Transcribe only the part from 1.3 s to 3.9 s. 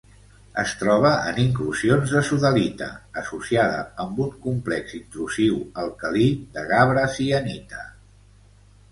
en inclusions de sodalita associada